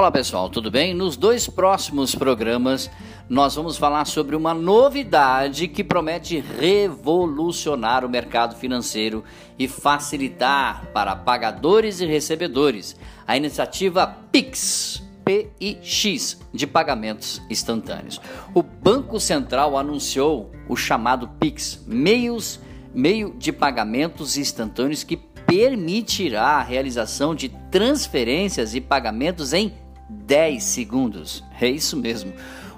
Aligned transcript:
Olá 0.00 0.10
pessoal, 0.10 0.48
tudo 0.48 0.70
bem? 0.70 0.94
Nos 0.94 1.14
dois 1.14 1.46
próximos 1.46 2.14
programas 2.14 2.90
nós 3.28 3.54
vamos 3.54 3.76
falar 3.76 4.06
sobre 4.06 4.34
uma 4.34 4.54
novidade 4.54 5.68
que 5.68 5.84
promete 5.84 6.42
revolucionar 6.58 8.02
o 8.02 8.08
mercado 8.08 8.56
financeiro 8.56 9.22
e 9.58 9.68
facilitar 9.68 10.86
para 10.94 11.14
pagadores 11.14 12.00
e 12.00 12.06
recebedores 12.06 12.96
a 13.26 13.36
iniciativa 13.36 14.06
PIX. 14.32 15.02
PIX 15.22 16.40
de 16.50 16.66
pagamentos 16.66 17.42
instantâneos. 17.50 18.18
O 18.54 18.62
Banco 18.62 19.20
Central 19.20 19.76
anunciou 19.76 20.50
o 20.66 20.76
chamado 20.76 21.28
PIX, 21.28 21.84
meios, 21.86 22.58
meio 22.94 23.34
de 23.38 23.52
pagamentos 23.52 24.38
instantâneos 24.38 25.04
que 25.04 25.18
permitirá 25.50 26.42
a 26.42 26.62
realização 26.62 27.34
de 27.34 27.48
transferências 27.72 28.74
e 28.76 28.80
pagamentos 28.80 29.52
em 29.52 29.74
10 30.10 30.62
segundos. 30.62 31.44
É 31.60 31.68
isso 31.68 31.96
mesmo. 31.96 32.32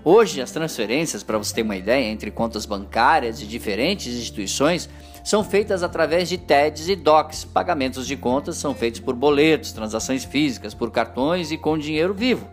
Hoje, 0.05 0.41
as 0.41 0.51
transferências, 0.51 1.23
para 1.23 1.39
você 1.39 1.55
ter 1.55 1.63
uma 1.63 1.77
ideia, 1.77 2.11
entre 2.11 2.31
contas 2.31 2.67
bancárias 2.67 3.39
de 3.39 3.47
diferentes 3.47 4.13
instituições 4.15 4.89
são 5.23 5.45
feitas 5.45 5.85
através 5.85 6.29
de 6.29 6.37
TEDs 6.37 6.89
e 6.89 6.97
DOCs. 6.97 7.45
Pagamentos 7.45 8.07
de 8.07 8.17
contas 8.17 8.57
são 8.57 8.75
feitos 8.75 9.01
por 9.01 9.15
boletos, 9.15 9.73
transações 9.73 10.25
físicas, 10.25 10.75
por 10.75 10.91
cartões 10.91 11.53
e 11.53 11.57
com 11.57 11.79
dinheiro 11.79 12.13
vivo. 12.13 12.49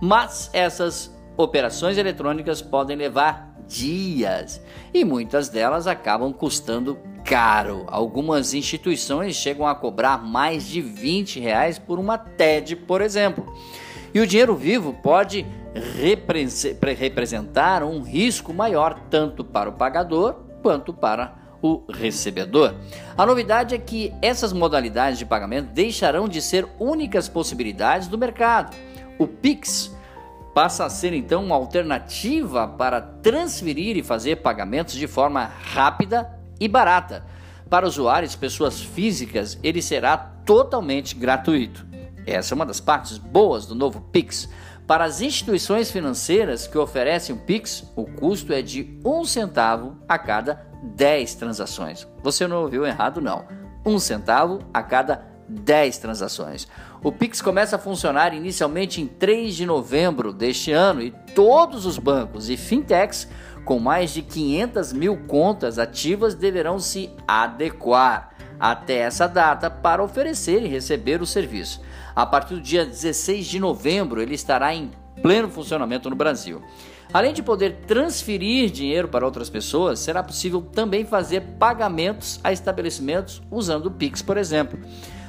Mas 0.00 0.48
essas 0.54 1.14
operações 1.36 1.98
eletrônicas 1.98 2.62
podem 2.62 2.96
levar 2.96 3.54
dias 3.66 4.60
e 4.92 5.04
muitas 5.04 5.48
delas 5.48 5.86
acabam 5.86 6.32
custando 6.32 6.98
caro. 7.24 7.84
Algumas 7.88 8.54
instituições 8.54 9.36
chegam 9.36 9.66
a 9.66 9.74
cobrar 9.74 10.18
mais 10.18 10.66
de 10.66 10.80
20 10.80 11.38
reais 11.38 11.78
por 11.78 11.98
uma 11.98 12.16
TED, 12.16 12.76
por 12.76 13.02
exemplo. 13.02 13.46
E 14.12 14.20
o 14.20 14.26
dinheiro 14.26 14.56
vivo 14.56 14.92
pode 15.02 15.46
representar 16.96 17.82
um 17.82 18.02
risco 18.02 18.52
maior 18.52 18.98
tanto 19.08 19.44
para 19.44 19.70
o 19.70 19.72
pagador 19.72 20.36
quanto 20.62 20.92
para 20.92 21.38
o 21.62 21.84
recebedor. 21.92 22.74
A 23.16 23.24
novidade 23.24 23.74
é 23.74 23.78
que 23.78 24.12
essas 24.20 24.52
modalidades 24.52 25.18
de 25.18 25.26
pagamento 25.26 25.72
deixarão 25.72 26.28
de 26.28 26.40
ser 26.40 26.66
únicas 26.78 27.28
possibilidades 27.28 28.08
do 28.08 28.18
mercado. 28.18 28.76
O 29.18 29.26
Pix 29.26 29.94
passa 30.54 30.84
a 30.84 30.90
ser 30.90 31.12
então 31.12 31.44
uma 31.44 31.54
alternativa 31.54 32.66
para 32.66 33.00
transferir 33.00 33.96
e 33.96 34.02
fazer 34.02 34.36
pagamentos 34.36 34.94
de 34.94 35.06
forma 35.06 35.44
rápida 35.44 36.38
e 36.58 36.66
barata. 36.66 37.24
Para 37.68 37.86
usuários, 37.86 38.34
pessoas 38.34 38.80
físicas, 38.80 39.58
ele 39.62 39.80
será 39.80 40.16
totalmente 40.16 41.14
gratuito. 41.14 41.89
Essa 42.26 42.54
é 42.54 42.56
uma 42.56 42.66
das 42.66 42.80
partes 42.80 43.18
boas 43.18 43.66
do 43.66 43.74
novo 43.74 44.00
Pix. 44.12 44.48
Para 44.86 45.04
as 45.04 45.20
instituições 45.20 45.90
financeiras 45.90 46.66
que 46.66 46.76
oferecem 46.76 47.34
o 47.34 47.38
Pix, 47.38 47.84
o 47.94 48.04
custo 48.04 48.52
é 48.52 48.60
de 48.60 48.98
um 49.04 49.24
centavo 49.24 49.96
a 50.08 50.18
cada 50.18 50.66
10 50.82 51.34
transações. 51.36 52.06
Você 52.22 52.46
não 52.46 52.62
ouviu 52.62 52.84
errado, 52.84 53.20
não. 53.20 53.44
Um 53.86 53.98
centavo 53.98 54.60
a 54.74 54.82
cada 54.82 55.30
10 55.48 55.98
transações. 55.98 56.68
O 57.02 57.10
Pix 57.10 57.40
começa 57.40 57.76
a 57.76 57.78
funcionar 57.78 58.34
inicialmente 58.34 59.00
em 59.00 59.06
3 59.06 59.54
de 59.54 59.66
novembro 59.66 60.32
deste 60.32 60.72
ano 60.72 61.02
e 61.02 61.10
todos 61.34 61.86
os 61.86 61.98
bancos 61.98 62.48
e 62.50 62.56
fintechs 62.56 63.28
com 63.64 63.78
mais 63.78 64.10
de 64.10 64.22
500 64.22 64.92
mil 64.92 65.16
contas 65.26 65.78
ativas 65.78 66.34
deverão 66.34 66.78
se 66.78 67.10
adequar 67.26 68.30
até 68.60 68.98
essa 68.98 69.26
data 69.26 69.70
para 69.70 70.02
oferecer 70.02 70.62
e 70.62 70.68
receber 70.68 71.22
o 71.22 71.26
serviço. 71.26 71.80
A 72.14 72.26
partir 72.26 72.54
do 72.54 72.60
dia 72.60 72.84
16 72.84 73.46
de 73.46 73.58
novembro, 73.58 74.20
ele 74.20 74.34
estará 74.34 74.74
em 74.74 74.90
pleno 75.22 75.48
funcionamento 75.48 76.10
no 76.10 76.16
Brasil. 76.16 76.62
Além 77.12 77.32
de 77.32 77.42
poder 77.42 77.78
transferir 77.86 78.70
dinheiro 78.70 79.08
para 79.08 79.24
outras 79.24 79.50
pessoas, 79.50 79.98
será 79.98 80.22
possível 80.22 80.62
também 80.62 81.04
fazer 81.04 81.40
pagamentos 81.58 82.38
a 82.44 82.52
estabelecimentos 82.52 83.42
usando 83.50 83.86
o 83.86 83.90
Pix, 83.90 84.22
por 84.22 84.36
exemplo. 84.36 84.78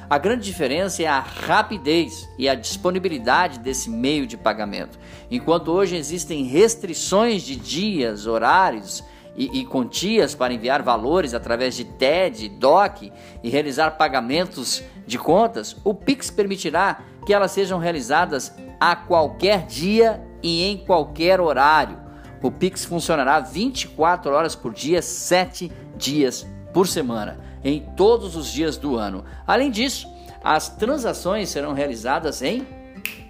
A 0.08 0.18
grande 0.18 0.44
diferença 0.44 1.02
é 1.02 1.06
a 1.06 1.18
rapidez 1.20 2.28
e 2.38 2.48
a 2.48 2.54
disponibilidade 2.54 3.58
desse 3.58 3.88
meio 3.88 4.26
de 4.26 4.36
pagamento. 4.36 4.98
Enquanto 5.30 5.72
hoje 5.72 5.96
existem 5.96 6.44
restrições 6.44 7.42
de 7.42 7.56
dias, 7.56 8.26
horários 8.26 9.02
e, 9.36 9.60
e 9.60 9.64
quantias 9.64 10.34
para 10.34 10.52
enviar 10.52 10.82
valores 10.82 11.34
através 11.34 11.74
de 11.74 11.84
TED, 11.84 12.48
DOC 12.48 13.12
e 13.42 13.48
realizar 13.48 13.92
pagamentos 13.92 14.82
de 15.06 15.18
contas, 15.18 15.76
o 15.84 15.94
Pix 15.94 16.30
permitirá 16.30 17.00
que 17.24 17.32
elas 17.32 17.52
sejam 17.52 17.78
realizadas 17.78 18.54
a 18.78 18.94
qualquer 18.94 19.66
dia 19.66 20.20
e 20.42 20.64
em 20.64 20.76
qualquer 20.76 21.40
horário. 21.40 21.98
O 22.42 22.50
Pix 22.50 22.84
funcionará 22.84 23.40
24 23.40 24.32
horas 24.32 24.54
por 24.54 24.72
dia, 24.72 25.00
7 25.00 25.70
dias 25.96 26.46
por 26.72 26.88
semana 26.88 27.52
em 27.64 27.80
todos 27.96 28.36
os 28.36 28.50
dias 28.50 28.76
do 28.76 28.96
ano. 28.96 29.24
Além 29.46 29.70
disso, 29.70 30.08
as 30.42 30.68
transações 30.68 31.48
serão 31.48 31.72
realizadas 31.72 32.42
em 32.42 32.66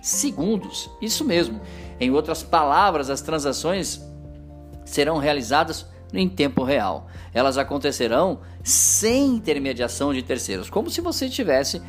segundos. 0.00 0.90
Isso 1.00 1.24
mesmo. 1.24 1.60
Em 2.00 2.10
outras 2.10 2.42
palavras, 2.42 3.10
as 3.10 3.20
transações 3.20 4.00
serão 4.84 5.18
realizadas 5.18 5.86
em 6.12 6.28
tempo 6.28 6.62
real. 6.62 7.08
Elas 7.32 7.58
acontecerão 7.58 8.40
sem 8.62 9.26
intermediação 9.26 10.12
de 10.12 10.22
terceiros, 10.22 10.68
como 10.68 10.90
se 10.90 11.00
você 11.00 11.26
estivesse 11.26 11.80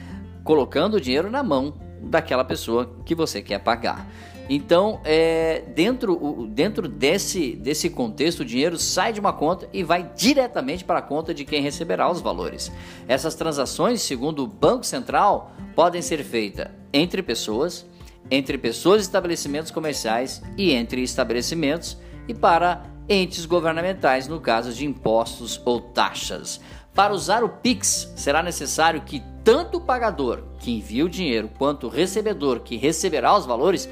colocando 0.44 0.96
o 0.96 1.02
dinheiro 1.02 1.30
na 1.30 1.44
mão 1.44 1.74
daquela 2.02 2.44
pessoa 2.44 2.98
que 3.06 3.16
você 3.16 3.42
quer 3.42 3.60
pagar. 3.60 4.08
Então, 4.50 5.00
é, 5.06 5.64
dentro, 5.74 6.48
dentro 6.52 6.88
desse, 6.88 7.56
desse 7.56 7.90
contexto, 7.90 8.42
o 8.42 8.46
dinheiro 8.46 8.78
sai 8.78 9.14
de 9.14 9.20
uma 9.20 9.32
conta 9.32 9.70
e 9.72 9.84
vai 9.84 10.12
diretamente 10.16 10.84
para 10.84 11.00
a 11.00 11.02
conta 11.02 11.34
de 11.34 11.46
quem 11.46 11.62
receberá 11.62 12.12
os 12.12 12.20
valores. 12.20 12.72
Essas 13.08 13.36
transações, 13.36 14.02
segundo 14.02 14.44
o 14.44 14.48
Banco 14.48 14.86
Central, 14.86 15.54
podem 15.74 16.02
ser 16.02 16.24
feitas 16.24 16.68
entre 16.92 17.24
pessoas, 17.24 17.86
entre 18.30 18.58
pessoas 18.58 19.02
e 19.02 19.06
estabelecimentos 19.06 19.72
comerciais 19.72 20.42
e 20.58 20.74
entre 20.74 21.02
estabelecimentos 21.02 21.98
e 22.28 22.34
para 22.34 22.84
entes 23.08 23.46
governamentais 23.46 24.28
no 24.28 24.40
caso 24.40 24.74
de 24.74 24.86
impostos 24.86 25.62
ou 25.66 25.80
taxas. 25.80 26.60
Para 26.94 27.14
usar 27.14 27.44
o 27.44 27.50
Pix, 27.50 28.12
será 28.16 28.44
necessário 28.44 29.02
que 29.02 29.24
tanto 29.44 29.78
o 29.78 29.82
pagador 29.82 30.44
que 30.60 30.72
envia 30.72 31.04
o 31.04 31.10
dinheiro 31.10 31.50
quanto 31.58 31.88
o 31.88 31.90
recebedor 31.90 32.60
que 32.60 32.78
receberá 32.78 33.36
os 33.36 33.46
valores 33.46 33.90